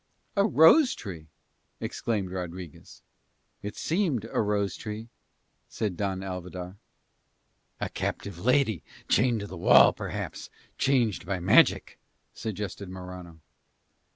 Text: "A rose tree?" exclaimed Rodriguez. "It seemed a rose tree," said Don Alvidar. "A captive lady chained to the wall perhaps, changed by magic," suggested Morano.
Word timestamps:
"A 0.35 0.43
rose 0.47 0.95
tree?" 0.95 1.27
exclaimed 1.79 2.31
Rodriguez. 2.31 3.03
"It 3.61 3.75
seemed 3.75 4.25
a 4.33 4.41
rose 4.41 4.75
tree," 4.75 5.09
said 5.69 5.95
Don 5.95 6.23
Alvidar. 6.23 6.77
"A 7.79 7.87
captive 7.87 8.39
lady 8.39 8.81
chained 9.07 9.41
to 9.41 9.45
the 9.45 9.55
wall 9.57 9.93
perhaps, 9.93 10.49
changed 10.79 11.27
by 11.27 11.39
magic," 11.39 11.99
suggested 12.33 12.89
Morano. 12.89 13.41